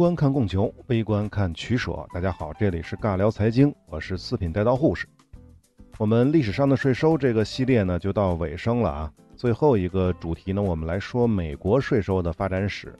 [0.00, 1.92] 观看供求，微观看取舍。
[2.10, 5.06] 大家好，这里是尬聊财经，我是四品带刀护士。
[5.98, 9.12] 我们历史上的税收这个系列呢，就到尾声了啊。
[9.36, 12.96] 最后一个主题呢，我们来说美国税收的发展史。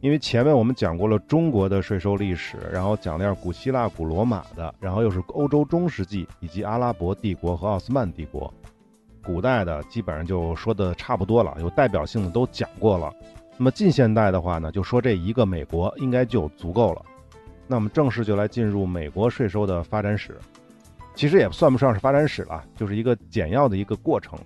[0.00, 8.50] 因为前面我们讲过了中国的税收历史，然后讲了古希腊、古罗马的，然后又是欧洲中世纪以及阿拉伯帝国和奥斯曼帝国，
[9.22, 13.12] 古代的基本上就说的差不多了，有代表性的都讲过了。
[13.56, 17.02] 那么近现代的话呢，就说这一个美国应该就足够了。
[17.66, 20.36] 那我们正式就来进入美国税收的发展史，
[21.14, 24.38] 其实也算不上是发展史了，就是一个简要的一个过程。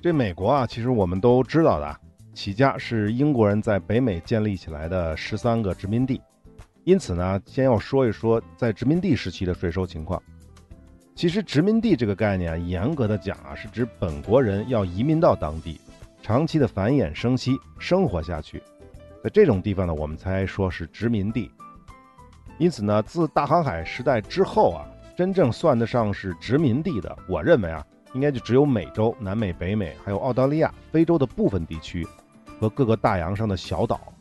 [0.00, 1.96] 这美国啊，其实我们都知道的。
[2.32, 6.20] 起家是英国人在北美建立起来的十三个殖民地，
[6.84, 10.22] 因此呢，先要说一说在殖民地时期的税收情况。
[11.14, 15.80] 其实殖民地这个概念，严格的讲啊，是指本国人要移民到当地，
[16.26, 18.60] 长期的繁衍生息，生活下去，
[19.22, 21.48] 在这种地方呢，我们才说是殖民地。
[22.58, 24.82] 因此呢，自大航海时代之后啊，
[25.16, 32.04] 真正算得上是殖民地的，我认为啊，应该就只有美洲、南美、北美，还有澳大利亚、非洲的部分地区。
[32.58, 34.12] 和各个大洋上的小岛，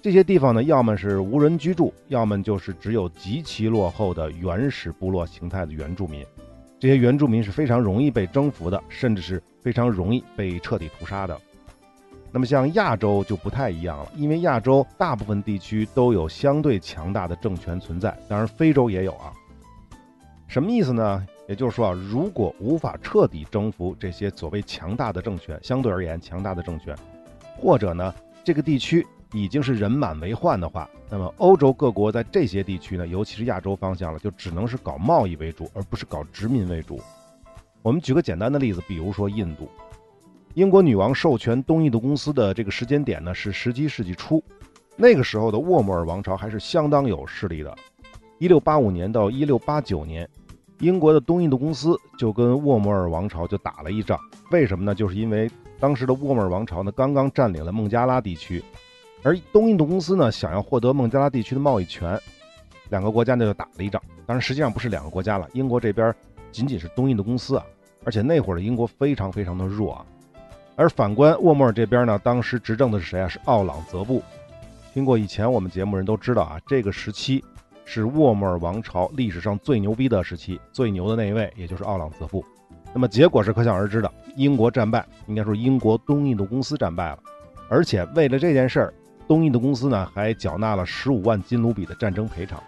[0.00, 6.24] 这些地方呢，要么是无人居住，要么就是只有极其落后的原始部落形态的原住民。
[6.84, 11.40] 这些原住民是非常容易被征服的，甚至是非常容易被彻底屠杀的。
[12.30, 19.32] 那么像亚洲就不太一样了，因为亚洲大部分地区都有相对强大的政权存在，当然非洲也有啊。
[20.46, 21.26] 什么意思呢？
[21.48, 26.94] 也就是说啊，如果无法彻底征服这些所谓强大的政权，相对而言强大的政权。
[27.56, 37.00] 或者呢，这个地区已经是人满为患的话，那么欧洲各国在这些地区呢，尤其是亚洲方向了，就只能是搞贸易为主，而不是搞殖民为主。
[37.82, 39.68] 我们举个简单的例子，比如说印度，
[40.54, 44.40] 英国女王授权东印度公司的这个时间点呢是十七世纪初，
[44.96, 47.76] 那个时候的沃莫尔王朝还是相当有势力的。
[48.38, 50.28] 一六八五年到一六八九年，
[50.78, 54.16] 英国的东印度公司就跟沃莫尔王朝就打了一仗，
[54.52, 54.94] 为什么呢？
[54.94, 55.50] 就是因为。
[55.80, 58.62] 当时的沃莫尔王朝呢，刚刚占领了孟加拉地区，
[59.24, 62.20] 而东印度公司呢，想要获得孟加拉地区的贸易权，
[62.90, 64.00] 两个国家呢就打了一仗。
[64.26, 66.14] 当然，实际上不是两个国家了，英国这边
[66.52, 67.64] 仅仅是东印度公司啊，
[68.04, 70.06] 而且那会儿的英国非常非常的弱啊。
[70.76, 73.26] 而反观沃莫尔这边呢，当时执政的是谁啊？
[73.26, 74.22] 是奥朗泽布。
[74.92, 77.42] 听过以前我们节目人都知道啊，这个时期
[77.86, 82.44] 是沃莫尔王朝历史上最牛逼的时期，最牛的那一位也就是奥朗泽布。
[82.92, 84.12] 那么结果是可想而知的。
[84.36, 87.18] 英国战败，应该说英国东印度公司战败了，
[87.70, 88.94] 而且为了这件事儿，
[89.26, 92.62] 东印度公司呢还缴纳了十五万金卢比的战争赔偿。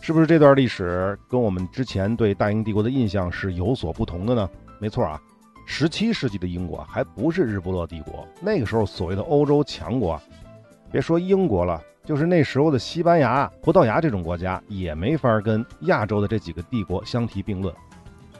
[0.00, 4.50] 是不是这段历史跟我们之前对大英帝国的印象是有所不同的呢？
[4.80, 5.20] 没错啊，
[5.64, 10.20] 十七世纪的英国还不是日不落帝国，那个时候所谓的欧洲强国，
[10.90, 17.72] 别说英国了，就是那时候的西班牙、葡萄牙这种国家也没法跟亚洲的这几个帝国相提并论。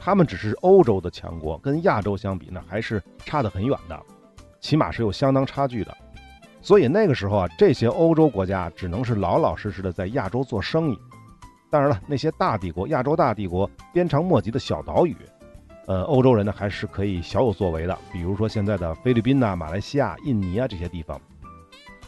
[0.01, 3.97] 他们只是欧洲的强国，跟亚洲相比呢，还是差得很远的，
[4.59, 5.97] 起码是有相当差距的。
[6.63, 10.97] 所以那个时候啊，这些欧洲国家只能是老老实实的在亚洲做生意。
[11.69, 15.13] 当然了，那些大帝国、亚洲大帝国鞭长莫及的小岛屿，
[15.87, 17.97] 呃，欧洲人呢还是可以小有作为的。
[18.13, 21.19] 比如说现在的菲律宾呐、马来西亚、印尼啊这些地方。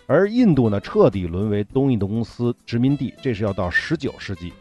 [0.07, 4.53] 而印度呢，彻底沦为东印度公司殖民地，这是要到十九世纪。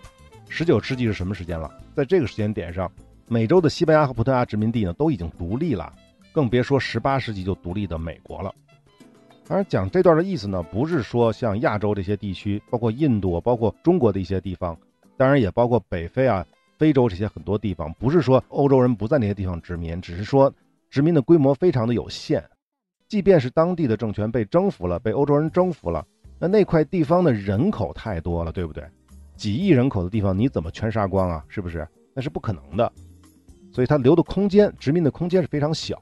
[0.49, 1.71] 十九世纪是什么时间了？
[1.95, 2.91] 在这个时间点上。
[3.27, 5.91] 美洲的西班牙和葡萄牙殖民地呢，都已经独立了，
[6.33, 8.55] 更别说十八世纪就独立的美国了。
[9.47, 14.77] 当然，讲这段的意思呢，不是说像亚洲这些地区，包括印度，包括中国的一些地方，
[15.17, 16.45] 当然也包括北非啊、
[16.79, 20.53] 非洲这些很多地方，不是说欧洲人不在那些地方殖民，只是说
[20.89, 22.43] 殖民的规模非常的有限。
[23.07, 26.05] 即便是当地的政权被征服了，被欧洲人征服了，
[26.39, 28.83] 那那块地方的人口太多了，对不对？
[29.37, 31.45] 几亿人口的地方，你怎么全杀光啊？
[31.49, 31.87] 是不是？
[32.15, 32.91] 那是不可能的。
[33.71, 35.99] 所以它留的空间，殖民的空间是非常小，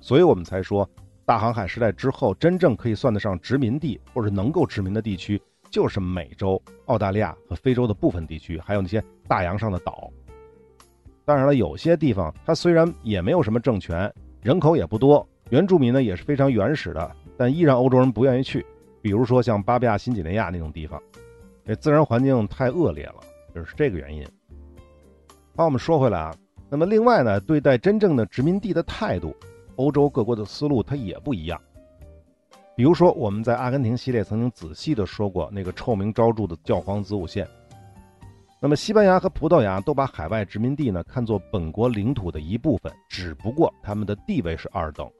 [0.00, 0.88] 所以我们才说，
[1.24, 5.40] 大航海时代之后，真正可以算得上殖民地或者能够殖民的地区，
[5.70, 10.10] 就是美洲、澳大利亚和非洲的部分地区，还有那些大洋上的岛。
[11.24, 18.66] 当然了，有些地方它虽然也没有什么政权，人口也不多，原住民呢也是非常原始的，但依然欧洲人不愿意去。
[19.00, 21.00] 比如说像巴布亚新几内亚那种地方，
[21.64, 23.16] 这自然环境太恶劣了，
[23.54, 24.26] 就是这个原因。
[25.54, 26.34] 好，我们说回来啊。
[26.68, 29.36] 那么另外呢，对待真正的殖民地的态度，
[29.82, 31.60] 欧洲各国的思路它也不一样。
[32.76, 37.46] 比如说，我们在阿根廷系列曾经仔细的说过那个臭名昭著的教皇子午线。
[38.60, 45.10] 那么西班牙和葡萄牙都把海外殖民地呢看作本国领土的一部分，只不过他们的地位是二等。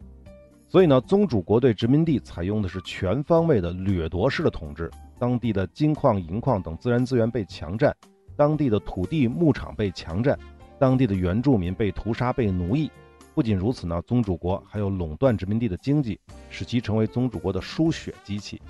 [0.69, 4.89] 所以呢，宗主国对殖民地采用的是全方位的掠夺式的统治，
[5.19, 7.95] 当地的金矿、银矿等自然资源被强占，
[8.37, 10.39] 当地的土地、牧场被强占，
[10.79, 12.91] 当地的原住民被屠杀、被奴役。
[13.35, 16.21] 不仅如此呢，宗主国还有垄断殖民地的经济，
[16.51, 18.61] 使其成为宗主国的输血机器，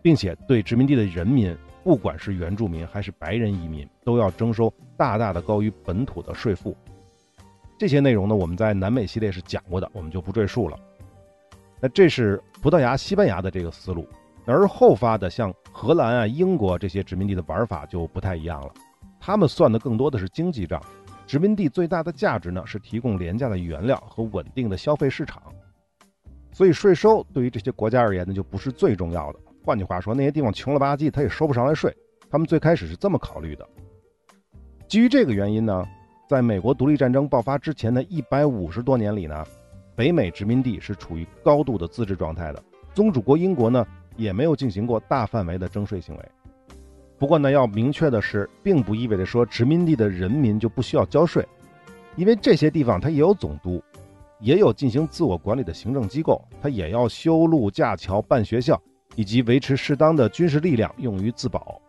[0.00, 6.76] 并且对殖民地的人民，不管是原住民还是白人移民，都要征收大大的高于本土的税负。
[7.78, 10.78] 这些内容呢，我们在南美系列是讲过的，我们就不赘述了。
[11.80, 14.08] 那这是葡萄牙、西班牙的这个思路，
[14.46, 18.72] 而后发的像荷兰啊、英国这些殖民地的玩法就不太一样了。
[19.20, 20.80] 他们算的更多的是经济账，
[21.26, 25.42] 殖民地最大的价值呢是提供廉价的原料和稳定的消费市场。
[26.52, 29.38] 所以税收对于这些国家而言呢就不是最重要的。
[29.64, 31.94] 换句话说，那些地方穷了吧唧，他也收不上来税。
[32.30, 33.68] 他们最开始是这么考虑的。
[34.88, 35.84] 基于这个原因呢，
[36.28, 39.44] 在美国独立战争爆发之前的一百五十多年里呢。
[39.96, 42.62] 北美殖民地是处于高度的自治状态的，
[42.92, 43.82] 宗主国英国呢
[44.14, 46.30] 也没有进行过大范围的征税行为。
[47.18, 51.46] 不过呢，要明确的是，并不意味着说殖民地的人民就不需要交税，
[52.14, 53.82] 因为这些地方它也有总督，
[54.38, 58.78] 也有进行自我管理的行政机构，它也要修路、架桥、办学校，
[59.14, 61.80] 以及维持适当的军事力量用于自保。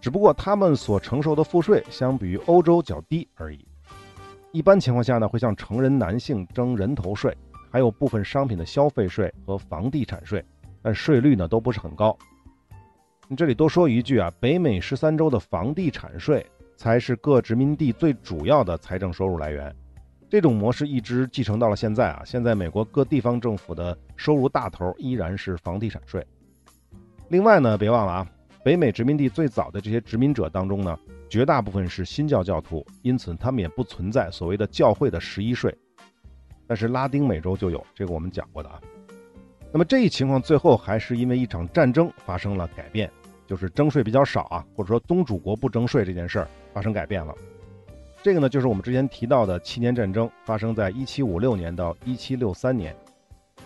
[0.00, 3.64] 只不过他们所承受的赋税相比于欧洲较低而已。
[4.52, 7.36] 一般情况下呢，会向成人男性征人头税，
[7.70, 10.42] 还有部分商品的消费税和房地产税，
[10.80, 12.16] 但税率呢都不是很高。
[13.36, 16.44] 这里多说一句啊，北美十三州的房地产税
[16.76, 19.74] 才是各殖民地最主要的财政收入来源。
[20.28, 26.26] 这种模式一直继承到了现在啊，现在美国各地方政府的收入大头依然是房地产税。
[27.28, 28.28] 另外呢，别忘了啊，
[28.64, 30.98] 北美殖民地最早的这些殖民者当中呢。
[31.30, 35.74] 绝大部分是新教教徒，因此他们也不存在所谓的教会的十一税，
[36.66, 38.78] 但是拉丁美洲就有，这个我们讲过的啊。
[39.72, 43.10] 那么这一情况最后还是因为一场战争发生了改变，
[43.52, 47.34] 就是征税比较少啊，或者说宗主国不征税这件事儿发生改变了。
[48.22, 52.96] 这个呢，就是我们之前提到的七年战争，发生在一七五六年到一七六三年。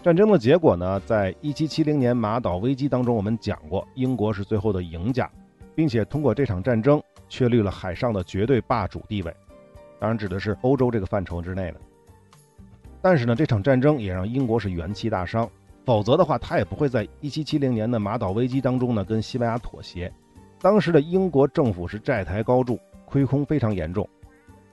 [0.02, 5.30] 战争的结果呢，在一七七零年马岛危机当中，我们讲过，英国是最后的赢家，
[5.72, 7.00] 并且通过这场战争。
[7.28, 9.32] 确立了海上的绝对霸主地位，
[10.00, 11.80] 当然指的是欧洲这个范畴之内的。
[13.00, 15.48] 但是呢，这场战争也让英国是元气大伤，
[15.86, 20.12] 否则的话，他也不会在1770年的马岛危机当中呢跟西班牙妥协。
[20.60, 24.06] 当时的英国政府是债台高筑，亏空非常严重，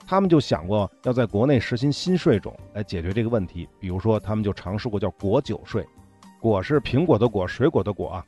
[0.06, 5.88] 他们就想过要在国内实行新税种来解决这个问题，比如说他们就尝试过叫果酒税，
[6.42, 8.26] 果是苹果的果，水果的果啊。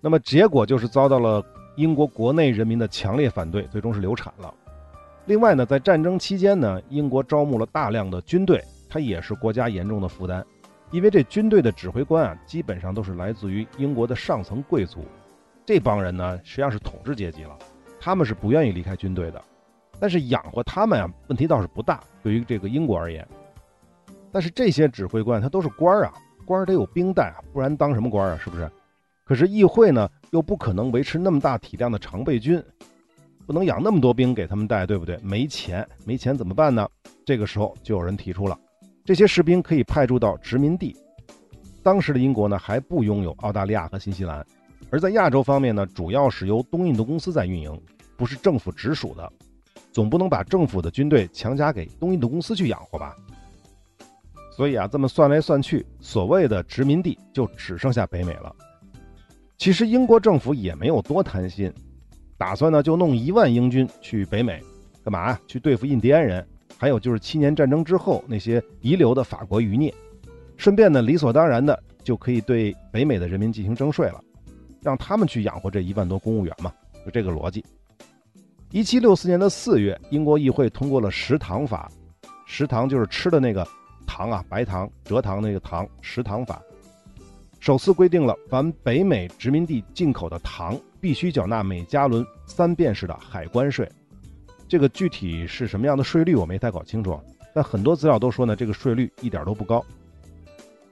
[0.00, 1.44] 那么结果就是遭到了。
[1.76, 4.52] 英国国内人民的强烈反对，最终是流产了。
[5.26, 10.44] 另外呢，在战争期间呢，英国招募了大量的军队，它也是国家严重的负担，
[10.90, 15.04] 因为这军队的指挥官啊，基本上都是来自于英国的上层贵族，
[15.66, 17.58] 这帮人呢，实际上是统治阶级了，
[18.00, 19.42] 他们是不愿意离开军队的。
[20.00, 23.26] 但是养活他们啊，问题倒是不大，对于这个英国而言。
[24.30, 26.12] 但是这些指挥官他都是官儿啊，
[26.46, 28.38] 官儿得有兵带啊，不然当什么官啊？
[28.42, 28.70] 是不是？
[29.24, 32.62] 可是议会呢，又不可能维持那么大体量的常备军，
[33.46, 35.18] 不能养那么多兵给他们带，对不对？
[35.22, 36.88] 没钱，没钱怎么办呢？
[37.26, 38.58] 这个时候就有人提出了，
[39.08, 40.94] 这些士兵可以派驻到殖民地。
[41.82, 44.46] 当时的英国呢，还不拥有澳大利亚和新西兰，
[44.90, 47.80] 而在亚洲方面呢，主要是由东印度公司在运营，
[48.18, 49.32] 不是政府直属的，
[49.92, 53.16] 总不能把政府的军队强加给东印度公司去养活吧？
[54.54, 58.54] 所以啊，这么算来算去，所谓的殖民地就只剩下北美了。
[59.56, 61.72] 其实英国政府也没有多贪心，
[62.36, 64.62] 打算呢就弄一万英军去北美，
[65.02, 65.38] 干嘛？
[65.46, 66.46] 去对付印第安人，
[66.78, 69.92] 还有就是七年战争之后那些遗留的法国余孽，
[70.56, 74.22] 顺便呢理所当然的就可以对北美的人民进行征税了，
[74.80, 76.72] 让他们去养活这一万多公务员嘛，
[77.04, 77.64] 就这个逻辑。
[78.70, 81.90] 一七六四年的四月，英国议会通过了食糖法，
[82.46, 83.66] 食糖就是吃的那个
[84.06, 86.62] 糖啊，白糖、蔗糖那个糖，食糖法。
[87.60, 93.90] 首次规定了，凡北美殖民地进口的糖必须缴纳每加仑三便士的海关税。
[94.68, 97.18] 这个具体是什么样的税率，我没太搞清楚。
[97.54, 99.84] 但很多资料都说呢，这个税率一点都不高。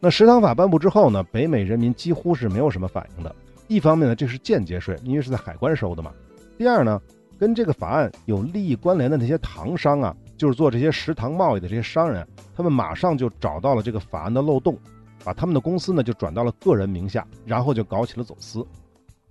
[0.01, 3.35] 那食糖法颁布之后呢，北美人民几乎是没有什么反应的。
[3.69, 6.11] 一方面呢，这是间接税，因为是在海关收的嘛。
[6.57, 7.01] 第二呢，
[7.39, 14.79] 跟这个法案有利益关联的那些糖商啊，就是做这些食糖贸易的这些商人，他们马上就找到了这个法案的漏洞。
[15.25, 18.65] 把他们的公司呢就转到了个人名下，然后就搞起了走私，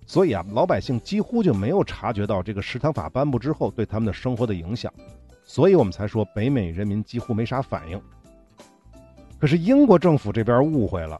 [0.05, 4.93] 所以啊，老百姓几乎就没有察觉到这个食堂法颁布之后对他们的生活的影响，
[5.43, 7.99] 所以我们才说北美人民几乎没啥反应。
[9.39, 11.19] 可是英国政府这边误会了，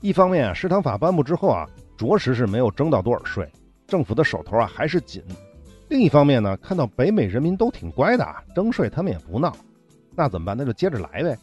[0.00, 1.66] 一方面啊，食堂法颁布之后啊，
[1.96, 3.50] 着实是没有征到多少税，
[3.86, 5.22] 政府的手头啊还是紧；
[5.88, 9.56] 另一方面呢，看到北美人民都挺乖的啊，征税他们也不闹，
[10.14, 10.56] 那怎么办？
[10.56, 11.36] 那就接着来呗。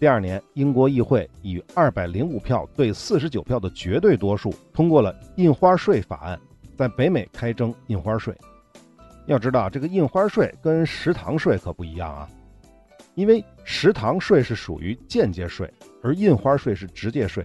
[0.00, 6.40] 第二年，英国议会以二百零五票对四十九票的绝对多数通过了印花税法案，
[6.74, 8.34] 在北美开征印花税。
[9.26, 12.26] 要知道，这个印花税跟食堂税可不一样啊，
[13.14, 15.70] 因为食堂税是属于间接税，
[16.02, 17.44] 而印花税是直接税。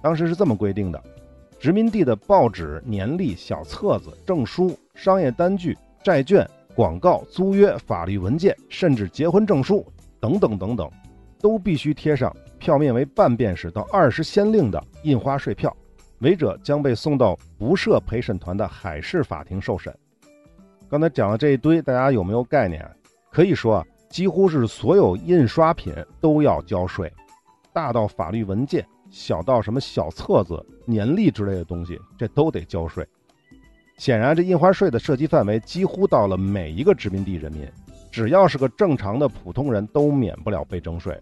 [0.00, 1.02] 当时是这么规定的：
[1.58, 9.84] 殖民地的报纸、年历、小册子、证书、商业单据、债券、广告、租约、法律文件，甚至结婚证书
[10.20, 10.88] 等等等等，
[11.42, 15.76] 都必须贴上票面为半便士到二十先令的印花税票，
[16.20, 19.94] 违者将被送到不设陪审团的海事法庭受审。
[20.88, 22.88] 刚才讲的这一堆，大家有没有概念？
[23.30, 27.12] 可以说啊，几乎是所有印刷品都要交税，
[27.72, 33.06] 大到法律文件，小到什么小册子、年历之类的东西，这都得交税。
[33.96, 37.66] 显然，这印花税的涉及范围几乎到了每一个殖民地人民，
[38.10, 41.18] 只要是个正常的普通人都免不了被征税。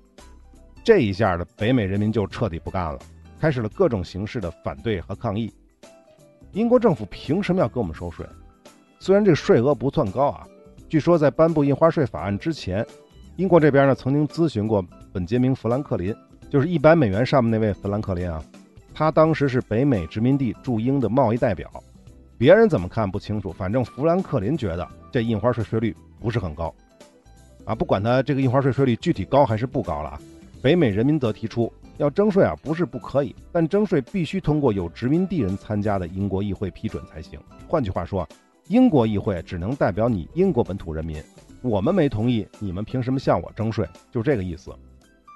[0.83, 2.99] 这一下的北美人民就彻底不干了，
[3.39, 5.53] 开始了各种形式的反对和抗议。
[6.53, 8.27] 英国政府凭什么要给我们收税？
[8.99, 10.47] 虽然这税额不算高啊，
[10.89, 12.85] 据说在颁布印花税法案之前，
[13.37, 16.15] 英国这边呢曾经咨询过本杰明·富兰克林，
[16.51, 18.43] 就是一百美元上面那位富兰克林啊，
[18.93, 21.71] 他当时是北美殖民地驻英的贸易代表，
[22.37, 26.75] 别人怎么看不清楚，反正富兰克林觉得这印花税税率不是很高，
[27.65, 30.21] 啊，不管他这个印花税税率具体高还是不高了啊，
[30.63, 37.39] 北美人民则提出要征税啊，不是不可以，但征税必须通过有殖民地人参加的英国议会批准才行。
[37.67, 38.29] 换句话说。
[38.69, 41.21] 英国议会只能代表你英国本土人民，
[41.61, 43.85] 我们没同意，你们凭什么向我征税？
[44.13, 44.71] 就这个意思。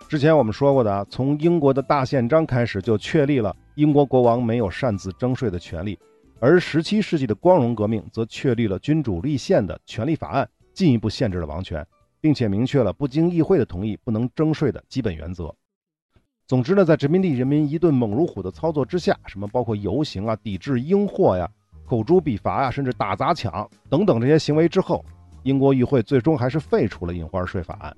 [0.08, 5.98] 之前我们说过的，从英国的大宪章开始就确立了英国国王没有擅自征税的权利，
[6.38, 11.84] 而17世纪的光荣革命则确立了君主立宪的权利法案，进一步限制了王权，
[12.24, 15.54] 并且明确了不经议会的同意不能征税的基本原则。
[16.46, 21.46] 总之呢，在殖民地人民一顿猛如虎的操作之下，什么包括游行啊、抵制英货呀。
[21.84, 25.04] 口诛笔伐呀，甚至打砸抢等等这些行为之后，
[25.42, 27.94] 英国议会最终还是废除了印花税法案。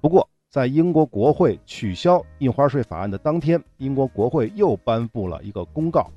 [0.00, 6.10] 不过，在英国国会取消印花税法案的当天，英国国会又颁布了一个公告。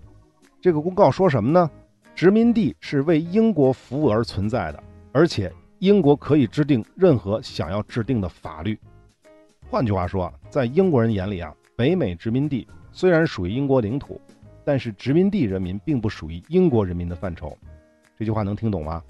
[0.60, 1.70] 这个公告说什么呢？
[2.16, 8.78] 殖民地是为英国服务而存在的，而且英国可以制定任何想要制定的法律。
[9.68, 14.22] 换句话说，在英国人眼里啊，北美殖民地虽然属于英国领土。
[14.64, 17.58] 但是殖民地人民并不属于英国人民的范畴，
[18.16, 19.02] 这句话能听懂吗？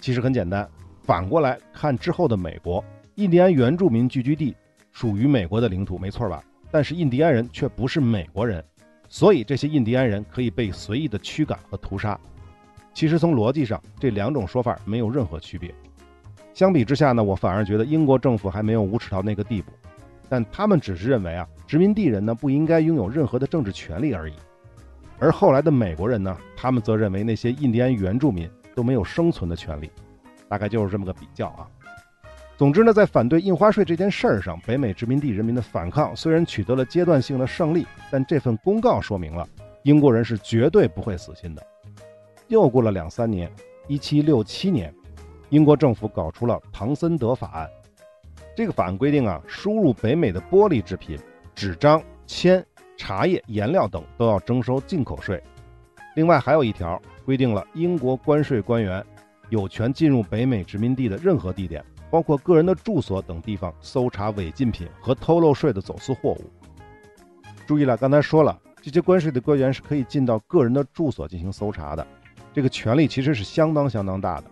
[0.00, 0.66] 其实很简单，
[1.02, 2.82] 反过来看之后的美国，
[3.16, 4.56] 印第安原住民聚居地
[4.92, 6.42] 属于美国的领土，没错吧？
[6.70, 8.64] 但是印第安人却不是美国人，
[9.06, 12.18] 所以这些印第安人可以被随意的驱赶和屠杀。
[12.94, 15.74] 其实从逻辑上，这两种说法没有任何区别。
[16.56, 19.70] 相比之下呢，我反而觉得英国政府还没有无耻到那个地步，
[20.26, 24.32] 但他们只是认为啊，殖民地人呢不应该拥有任何的政治权利而已。
[25.18, 29.90] 而后来的美国人呢，他们则认为那些印第安原住民都没有生存的权利，
[30.48, 31.68] 大概就是这么个比较啊。
[32.56, 39.46] 总之呢，在反对印花税这件事儿上，北美殖民地人民的反抗虽然取得了阶段性的胜利，但这份公告说明了
[39.82, 41.62] 英国人是绝对不会死心的。
[42.48, 43.52] 又过了两三年，
[43.88, 44.90] 一七六七年，
[45.50, 47.68] 英国政府搞出了唐森德法案。
[48.54, 51.18] 这个法案规定啊，输入北美的玻璃制品、
[51.54, 52.64] 纸张、铅。
[52.98, 55.42] 茶叶、颜料等都要征收进口税。
[56.14, 59.04] 另外还有一条规定了，英国关税官员
[59.50, 66.50] 有权进入北美殖民地的任何地点，包括个人的住所等地方，搜查违禁品和偷漏税的走私货物。
[67.66, 72.06] 注意了，刚才说了，这些关税的官员是可以进到个人的住所进行搜查的，
[72.54, 74.44] 这个权力其实是相当相当大的。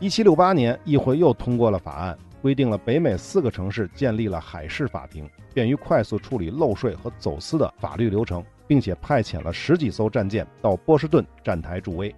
[0.00, 2.18] 一七六八年，议会又通过了法案。
[2.40, 12.14] 规定了北美四个城市建立了海事法庭，便于快速处理漏税和走私的法律流程，并且派遣了十几艘战舰到波士顿站台助威。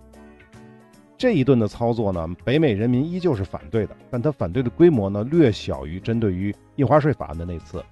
[1.18, 7.84] 这一顿的操作呢，北美人民依旧是反对的，但他反对的规模呢略小于针对于印花税法案的那次。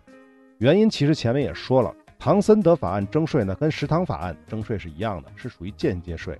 [0.59, 6.39] 原因其实前面也说了，唐森德法案征税呢跟食堂法案征税是一样的，是属于间接税。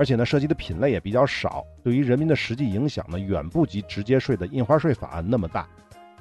[0.00, 5.68] 而且呢，涉及的品类也比较少，对于人民的实际影响呢，远不及直接税的印花税法案那么大。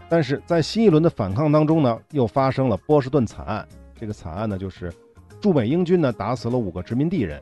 [0.10, 3.66] 但是在新一轮的反抗当中呢，又发生了波士顿惨案。
[3.96, 4.92] 这个惨案呢，就是
[5.40, 7.42] 驻美英军呢打死了五个殖民地人。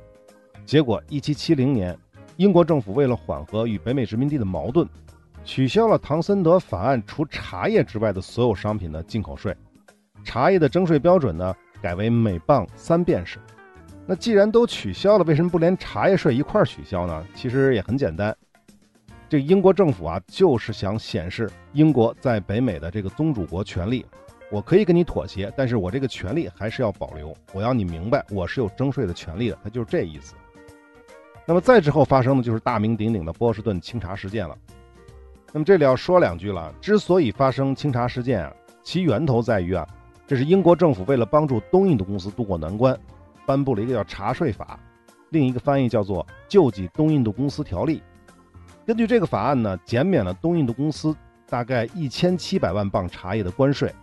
[0.63, 1.97] 结果，一七七零年，
[2.35, 4.87] 英国政府为了缓和与北美殖民地的矛盾，
[5.43, 9.57] 取消了唐森德法案除茶叶之外的所有商品的进口税，
[10.23, 11.51] 茶叶的征税标准呢
[11.81, 13.39] 改为每磅三便士。
[14.09, 17.27] 那既然都取消了，为什么不连茶叶税一块取消呢？
[17.35, 18.33] 其实也很简单，
[19.27, 24.05] 这英国政府啊就是想显示英国在北美的这个宗主国权利。
[24.49, 27.35] 我可以跟你妥协，但是我这个权利还是要保留。
[27.51, 29.59] 我要你明白，我是有征税的权利的。
[29.61, 30.35] 他就是这意思。
[31.45, 34.57] 那么再之后发生的就是大名鼎鼎的波士顿清查事件了。
[35.51, 36.73] 那么这里要说两句了。
[36.79, 39.85] 之所以发生清查事件啊，其源头在于啊，
[40.25, 42.97] 这是英国政府为了帮助东印度公司渡过难关，
[43.47, 44.77] 颁布了一个叫茶税法，
[45.29, 48.03] 另一个翻译叫做救济东印度公司条例。
[48.85, 51.15] 根据这个法案呢，减免了东印度公司
[51.49, 53.93] 大概一千七百万磅茶叶的关税。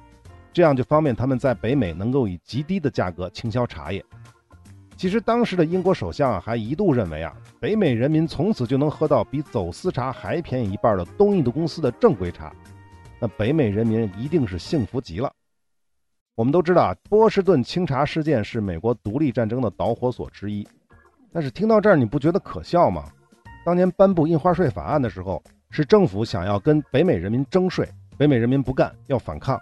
[0.51, 4.03] 这样就方便他们在北美能够以极低的价格倾销茶叶。
[4.97, 12.53] 其实当时的英国首相啊，还一度认为啊，北美人民从此就能喝到比走私茶还便宜一半的东印度公司的正规茶，
[13.19, 15.33] 那北美人民一定是幸福极了。
[16.37, 20.67] 我们都知道啊，波士顿清查事件是美国独立战争的导火索之一。
[21.33, 23.05] 但是听到这儿，你不觉得可笑吗？
[23.65, 27.89] 当年颁布印花税法案的时候，是政府想要跟北美人民征税，
[28.19, 29.61] 北美人民不干，要反抗。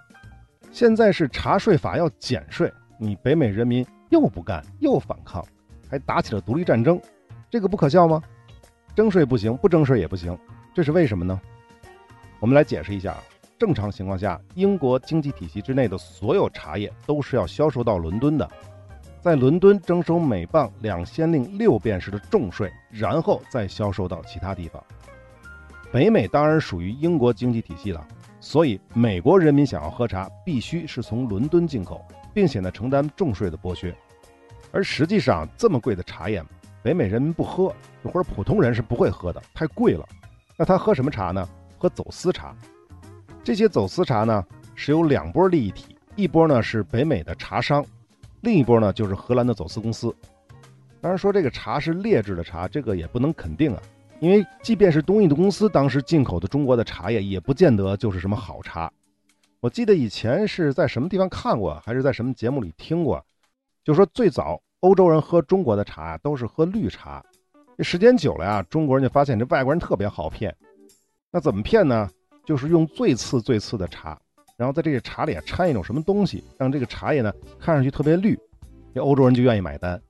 [0.70, 5.44] 现在是查税法要减税，你北美人民又不干又反抗，
[5.90, 6.98] 还打起了独立战争，
[7.50, 8.22] 这个不可笑吗？
[8.94, 10.38] 征税不行，不征税也不行，
[10.74, 11.38] 这是为什么呢？
[12.40, 13.14] 我们来解释一下。
[13.58, 18.50] 正常情况下，英国经济体系之内的所有茶叶都是要销售到伦敦的，
[19.20, 24.82] 在伦敦征收每磅两先令六便士的重税，然后再销售到其他地方。
[25.92, 28.06] 北美当然属于英国经济体系了。
[28.40, 32.04] 所以，美国人民想要喝茶，必须是从伦敦进口，
[32.34, 33.94] 并且呢承担重税的剥削。
[34.72, 36.42] 而实际上，这么贵的茶叶，
[36.82, 40.04] 北美人民不喝，或者普通人是不会喝的，太贵了。
[40.56, 41.48] 那他喝什么茶呢？
[41.78, 42.52] 喝走私茶。
[43.44, 44.44] 这些走私茶呢，
[44.76, 47.84] 是有两波利益体，一波呢是北美的茶商，
[48.42, 50.14] 另一波呢就是荷兰的走私公司。
[51.00, 53.82] 当然说这个茶是劣质的茶，这个也不能肯定啊。
[54.20, 58.90] 因为即便是东印度公司当时进口的中国的茶叶，也不见得就是什么好茶。
[59.58, 63.20] 我记得以前是在什么地方看过，还是在什么节目里听过，
[63.82, 67.20] 就说最早欧洲人喝中国的茶都是喝绿茶，
[67.76, 70.54] 这时间久了呀，中国人就发现这外国人特别好骗。
[71.32, 72.08] 那怎么骗呢？
[72.44, 74.18] 就是用最次最次的茶，
[74.56, 78.38] 然后在这个茶里掺一种什么东西，让这个茶叶呢看上去特别绿，
[78.94, 80.00] 这欧洲人就愿意买单。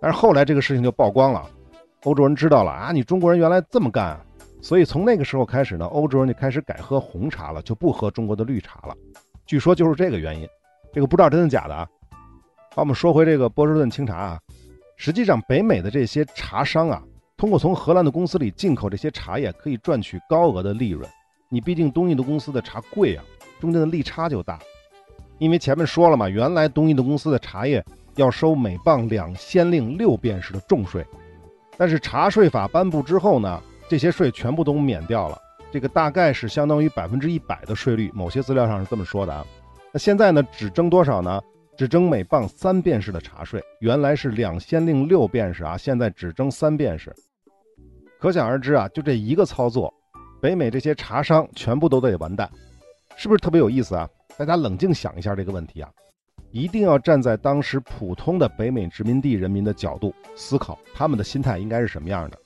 [0.00, 1.48] 但是后来这个事情就曝光了。
[2.04, 4.24] 欧洲人知道了啊，你中国人原来这么干啊，
[4.62, 8.94] 所以从那个时候开始呢，欧洲人就开始改喝红茶了，就不喝中国的绿茶了。
[9.44, 10.48] 据说就是这个原因，
[10.92, 11.88] 这个不知道真的假的啊。
[12.74, 14.40] 好，我们说回这个波士顿清茶啊，
[14.96, 17.02] 实际上北美的这些茶商啊，
[17.36, 21.08] 通过从荷兰的公司里进口这些茶叶，可以赚取高额的利润。
[21.48, 23.24] 你毕竟东印度公司的茶贵啊，
[23.60, 24.58] 中间的利差就大。
[25.38, 27.84] 因为前面说了嘛，原来东印度公司的茶叶
[28.16, 31.04] 要收每磅两先令六便士的重税。
[31.76, 35.38] 但是茶税法颁布之后呢，这些税全部都免掉了，
[35.70, 39.46] 这个大概是相当于百分之一百的税率，某些资料上是这么说的啊。
[39.92, 41.40] 那现在呢，只征多少呢？
[41.76, 47.14] 只征每磅三便士的茶税，原来是两先令六便士啊，现在只征三便士。
[48.18, 49.92] 可想而知啊，就这一个操作，
[50.46, 52.48] 北美这些茶商全部都得完蛋，
[53.16, 54.08] 是不是特别有意思啊？
[54.36, 55.90] 大家冷静想一下这个问题啊。
[56.52, 62.38] 一定要站在当时普通的北美殖民地人民的角度思考，他们的心态应该是什么样的？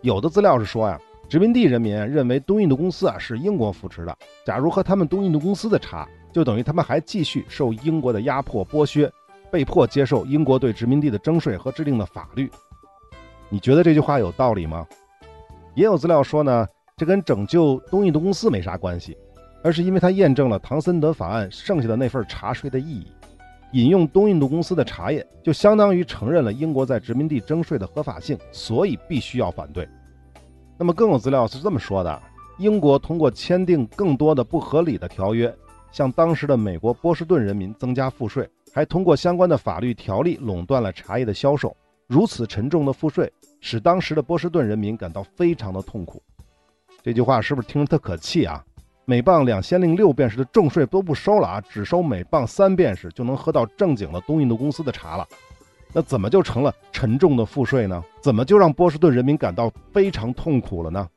[0.00, 9.08] 有的资料是说呀，殖民地人民认为东印度公司啊是英国扶持的，假如喝他们东印度公司的茶，就等于他们还继续受英国的压迫剥削，
[9.52, 12.50] 被迫接受英国对殖民地的征税和制定的法律。
[13.48, 14.84] 你觉得这句话有道理吗？
[15.76, 16.66] 也有资料说呢，
[17.00, 19.16] 这跟拯救东印度公司没啥关系，
[19.62, 23.06] 而是因为它验证了唐森德法案剩下的那份茶税的意义。
[23.72, 29.88] 引用东印度公司的茶叶，就相当于承认了英国在殖民地征税的合法性，所以必须要反对。
[30.76, 32.22] 那么更有资料是这么说的：
[32.58, 35.50] 英国通过签订更多的不合理的条约，
[35.90, 41.74] 向当时的美国波士顿人民增加赋税，还通过相关的法律条例垄断了茶叶的销售。
[42.06, 46.22] 如此沉重的赋税，使当时的波士顿人民感到非常的痛苦。
[47.02, 48.62] 这句话是不是听着特可气啊？
[49.06, 55.26] 每磅两先令六便士的重税都不收了啊，只收每磅三便士，就能喝到正经的东印度公司的茶了。
[55.92, 58.04] 那怎么就成了沉重的赋税呢？
[58.20, 61.08] 怎么就让波士顿人民感到非常痛苦了呢？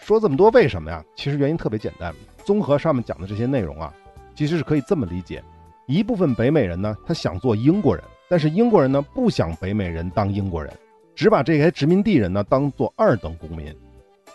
[0.00, 1.02] 说这么多为什么呀？
[1.16, 2.12] 其实原因特别简单。
[2.44, 3.94] 综合上面讲的这些内容啊，
[4.34, 5.42] 其实是可以这么理解：
[5.86, 10.70] 一部分北美人呢，他想做英国人，但是英国人呢不想北美人当英国人，
[11.14, 13.74] 只把这些殖民地人呢当做二等公民。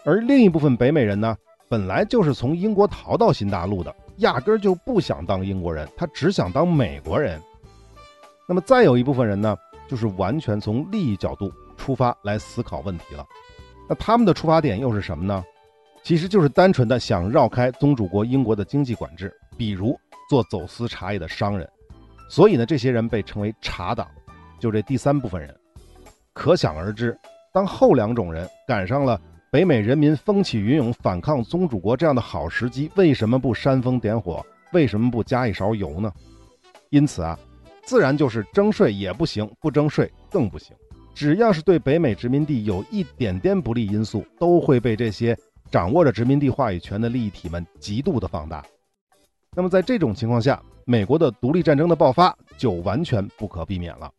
[0.06, 1.36] 而另一部分北美人呢，
[1.70, 7.42] 本来就是从英国逃到新大陆的，压根儿就不想当英国人，他只想当美国人。
[8.48, 13.26] 那么再有一部分人呢，就是完全从利益角度出发来思考问题了。
[13.88, 15.44] 那他们的出发点又是什么呢？
[16.04, 19.98] 其实就是单纯的想绕开宗主国英国的经济管制，比如
[20.30, 21.68] 做走私茶叶的商人。
[22.30, 24.06] 所以呢，这些人被称为茶党，
[24.60, 25.56] 就这第三部分人。
[26.34, 27.18] 可想而知，
[27.54, 29.20] 当后两种人赶上了
[29.54, 34.44] 北美人民风起云涌反抗宗主国这样的好时机，为什么不煽风点火？
[34.72, 36.12] 为什么不加一勺油呢？
[36.90, 37.38] 因此啊。
[37.84, 40.76] 自然就是征税也不行，不征税更不行。
[41.14, 45.38] 只要是对北美殖民地有一点点不利因素，都会被这些
[45.70, 48.66] 掌握着殖民地话语权的利益体们极度的放大。
[49.56, 54.12] 那么在这种情况下，美国的独立战争的爆发就完全不可避免了。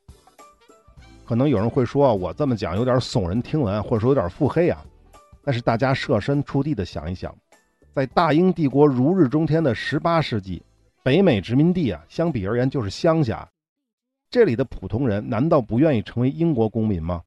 [1.24, 4.80] 可能有人会说，我这么讲有点耸人听闻，或者说有点腹黑啊。
[5.44, 7.36] 但是大家设身处地的想一想，
[7.92, 10.62] 在大英帝国如日中天的十八世纪，
[11.02, 13.48] 北美殖民地啊，相比而言就是乡下。
[14.30, 17.22] 这里的普通人难道不愿意成为英国公民吗？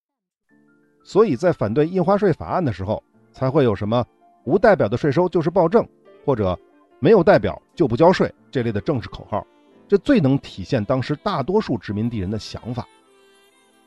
[1.03, 3.01] 所以在反对印花税法案的时候，
[3.31, 4.05] 才会有什么
[4.43, 5.87] “无代表的税收就是暴政”
[6.25, 6.59] 或者
[6.99, 9.45] “没有代表就不交税”这类的政治口号。
[9.87, 12.85] 这最能体现当时大多数殖民地人的想法。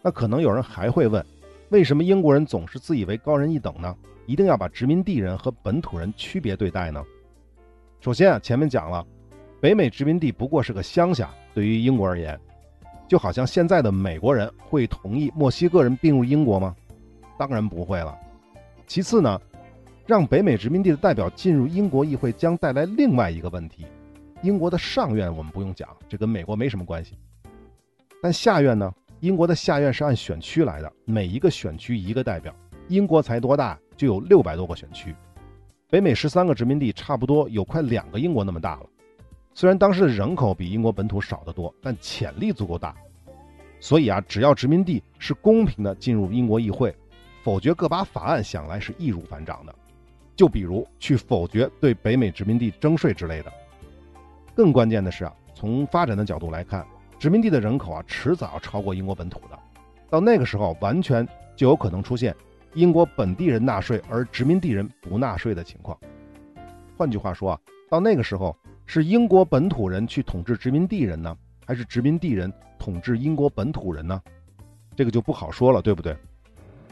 [0.00, 1.22] 那可能有人还会问，
[1.70, 3.96] 为什么英国人总是自以为高人一等呢？
[4.26, 7.00] 一定要把殖民地人和本土人区别对待呢？
[8.00, 9.06] 首先啊，前面讲了，
[9.60, 12.38] 北美殖民地不过是个乡下，对于英国而言。
[13.06, 16.74] 就好像现在的美国人会同意墨西哥人并入英国吗？
[17.38, 18.18] 当然不会了。
[18.88, 19.40] 其次呢，
[20.06, 23.86] 让北美殖民地的代表进入英国议会将带来另外一个问题：
[24.42, 27.16] 英国的上院我们不用讲，这跟美国没什么关系。
[28.20, 28.92] 但下院呢？
[29.20, 32.54] 英国的下院是按选区来的，每一个选区一个代表。
[32.88, 35.14] 英国才多大，就有六百多个选区。
[35.90, 38.86] 北美十三个殖民地差不多有快两个英国那么大了。
[39.52, 42.96] 虽然当时的人口比英国本土少得多，但潜力足够大，
[43.78, 46.94] 所以啊，只要殖民地是公平的进入英国议会，
[47.42, 49.74] 否决各把法案，想来是易如反掌的。
[50.34, 53.52] 就比如去否决对北美殖民地征税之类的。
[54.54, 56.86] 更关键的是啊，从发展的角度来看，
[57.20, 59.58] 殖民地的人口啊，迟早要超过英国本土的。
[60.08, 62.34] 到那个时候，完全就有可能出现
[62.72, 65.96] 英国本地人纳税而殖民地人不纳税的情况。
[66.96, 68.56] 换句话说啊，到那个时候。
[68.92, 74.20] 是英国本土人去统治殖民地人呢，还是殖民地人统治英国本土人呢？
[74.96, 76.16] 这个就不好说了，对不对？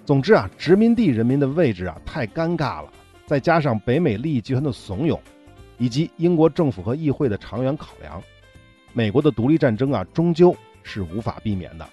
[0.04, 2.92] 总之啊，殖民地人民的位置啊太尴尬了，
[3.26, 5.18] 再加上北美利益集团的怂恿，
[5.76, 8.22] 以及英国政府和议会的长远考量，
[8.98, 11.88] 美国的独立战争啊终究是无法避免的。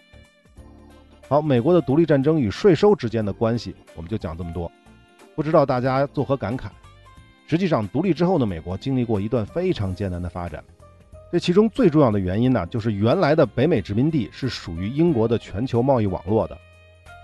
[1.29, 4.71] 好，美国的独立战争与税收之间的关系，我们就讲这么多，
[5.35, 6.63] 不知道大家作何感慨？
[7.45, 10.63] 实际上，独立之后的美国经历过一段非常艰难的发展。
[11.31, 16.57] 这其中最重要的原因呢，就是原来的北美殖民地是属于英国的全球贸易网络的。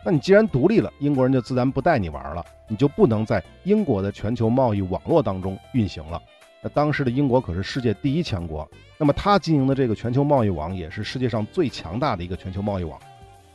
[0.05, 6.21] 那你既然独立了，英国人就自然不带你玩了，你就不能在英国的全球贸易网络当中运行了。
[6.63, 12.99] 那当时的英国可是世界第一强国，那么他经营的这个全球贸易网也是世界上最强大的一个全球贸易网，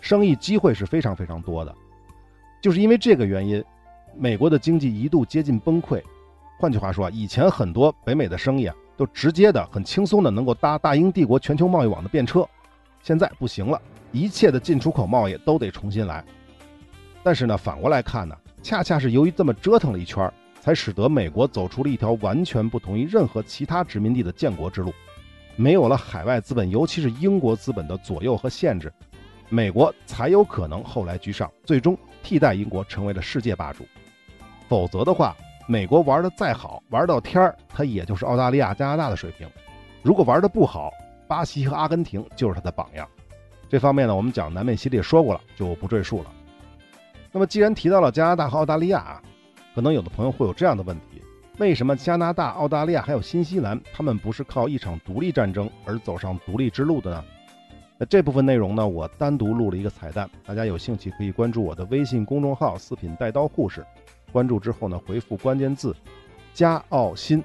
[0.01, 1.75] 生意机会是非常非常多的。
[2.61, 3.65] 就是因为这个原因，
[4.17, 6.03] 美国的经济一度接近崩溃。
[6.59, 12.49] 换句话说，以前很多北美的生意啊，都直接的、很轻松的能够搭大英帝国全球贸易网的便车，
[13.03, 16.25] 现在不行了，一切的进出口贸易都得重新来。
[17.23, 20.33] 但是呢，反过来看呢，恰恰是由于这么折腾了一圈，
[20.67, 24.93] 才使得美国走出了一条完全不同于任何其他殖民地的建国之路。
[25.55, 28.93] 没有了海外资本，尤其是英国资本的左右和限制，
[29.49, 33.87] 美国才有可能后来居上，最终替代英国成为了世界霸主。
[34.69, 35.37] 否则的话，
[35.69, 39.49] 美国玩的再好，玩到天儿，它也就是澳大利亚、加拿大的水平。
[40.03, 40.91] 如果玩的不好，
[41.29, 43.09] 巴西和阿根廷就是它的榜样。
[43.69, 46.33] 这方面呢，我们讲南美系列说过了，就不赘述了。
[47.31, 49.23] 那么，既然提到了加拿大和澳大利亚啊，
[49.77, 51.21] 可能有的朋友会有这样的问题：
[51.59, 57.23] 为什么加拿大、澳大利亚还有新西兰，他们不是靠一场独立战争而走上独立之路的呢？
[57.99, 63.85] 那这部分内容呢，我单独录了一个彩蛋，大家有兴趣可以关注我的微信公众号“四品带刀护士”。
[64.33, 65.95] 关注之后呢，回复关键字
[66.55, 67.45] “加澳新”，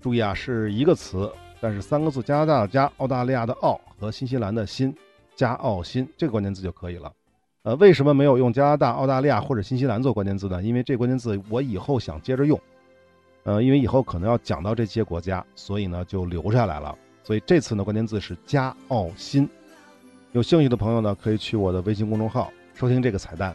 [0.00, 1.28] 注意啊，是一个词，
[1.60, 4.94] 但是三个字：加拿大的加、澳大利亚的澳和新西兰的新，
[5.34, 7.12] 加澳新这个关键字就可以了。
[7.64, 10.60] 呃，为什么没有用加拿大、澳大利亚或者新西兰做关键字呢？
[10.62, 12.60] 因为这关键字我以后想接着用，
[13.44, 16.92] 呃，因为以后可能要讲到这些国家，所以呢就留下来了。
[17.22, 19.48] 所以这次呢，关键字是加澳新。
[20.32, 23.54] 有兴趣的朋友呢，可以去我的微信公众号收听这个彩蛋。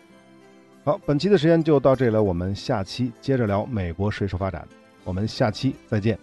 [0.86, 4.66] 好，本期的时间就到这里了，我们下期接着聊美国税收发展，
[5.04, 6.18] 我们下期再见。